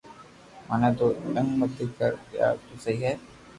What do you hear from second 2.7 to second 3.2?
سھي ھي